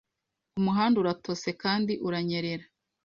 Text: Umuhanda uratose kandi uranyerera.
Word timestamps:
Umuhanda 0.59 0.95
uratose 0.99 1.49
kandi 1.61 1.93
uranyerera. 2.07 2.65